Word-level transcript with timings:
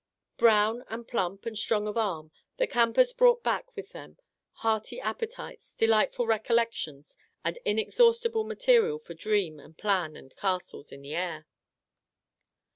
Brown 0.37 0.83
and 0.87 1.07
plump 1.07 1.45
and 1.45 1.55
strong 1.55 1.87
of 1.87 1.95
arm, 1.95 2.31
the 2.57 2.65
campers 2.65 3.13
brought 3.13 3.43
back 3.43 3.75
with 3.75 3.91
them 3.91 4.17
hearty 4.65 4.97
appe 4.99 5.29
tites, 5.29 5.73
delightful 5.73 6.25
recollections, 6.25 7.15
and 7.45 7.59
inexhaustible 7.65 8.43
material 8.43 8.97
for 8.97 9.13
dream 9.13 9.59
and 9.59 9.77
plan 9.77 10.15
and 10.15 10.35
castles 10.35 10.91
in 10.91 11.03
the 11.03 11.13
air. 11.13 11.45